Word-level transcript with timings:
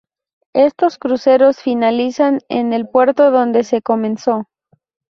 Estos 0.55 0.97
cruceros 0.97 1.59
finalizan 1.61 2.39
en 2.49 2.73
el 2.73 2.89
puerto 2.89 3.29
donde 3.29 3.63
se 3.63 3.83
comenzó. 3.83 4.45